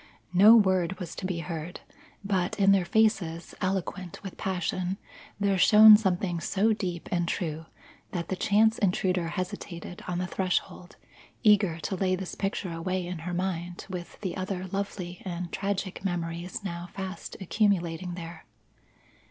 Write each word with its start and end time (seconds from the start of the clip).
No 0.33 0.55
word 0.55 0.97
was 0.99 1.13
to 1.13 1.27
be 1.27 1.41
heard, 1.41 1.81
but 2.25 2.57
in 2.59 2.71
their 2.71 2.85
faces, 2.85 3.53
eloquent 3.61 4.23
with 4.23 4.35
passion, 4.35 4.97
there 5.39 5.59
shone 5.59 5.95
something 5.95 6.39
so 6.39 6.73
deep 6.73 7.07
and 7.11 7.27
true 7.27 7.67
that 8.11 8.29
the 8.29 8.35
chance 8.35 8.79
intruder 8.79 9.27
hesitated 9.27 10.03
on 10.07 10.17
the 10.17 10.25
threshold, 10.25 10.95
eager 11.43 11.77
to 11.81 11.95
lay 11.95 12.15
this 12.15 12.33
picture 12.33 12.71
away 12.73 13.05
in 13.05 13.19
her 13.29 13.33
mind 13.35 13.85
with 13.91 14.19
the 14.21 14.35
other 14.35 14.65
lovely 14.71 15.21
and 15.23 15.51
tragic 15.51 16.03
memories 16.03 16.63
now 16.63 16.89
fast 16.95 17.37
accumulating 17.39 18.15
there. 18.15 18.45